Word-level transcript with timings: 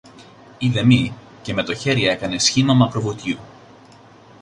ειδεμή, 0.57 1.13
και 1.41 1.53
με 1.53 1.63
το 1.63 1.75
χέρι 1.75 2.07
έκανε 2.07 2.37
σχήμα 2.39 2.73
μακροβουτιού 2.73 3.37